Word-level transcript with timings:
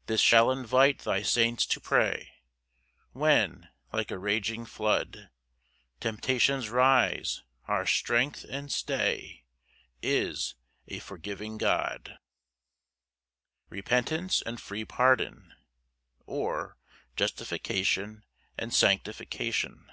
6 0.00 0.06
This 0.08 0.20
shall 0.20 0.50
invite 0.50 0.98
thy 1.04 1.22
saints 1.22 1.64
to 1.66 1.78
pray, 1.78 2.32
When, 3.12 3.68
like 3.92 4.10
a 4.10 4.18
raging 4.18 4.64
flood, 4.66 5.30
Temptations 6.00 6.68
rise, 6.68 7.44
our 7.68 7.86
strength 7.86 8.44
and 8.50 8.72
stay 8.72 9.44
Is 10.02 10.56
a 10.88 10.98
forgiving 10.98 11.56
God. 11.56 12.08
Psalm 12.08 12.16
32:3. 12.16 12.16
L. 12.16 13.62
M. 13.62 13.68
Repentance 13.68 14.42
and 14.42 14.60
free 14.60 14.84
pardon; 14.84 15.54
or, 16.26 16.76
Justification 17.14 18.24
and 18.58 18.74
sanctification. 18.74 19.88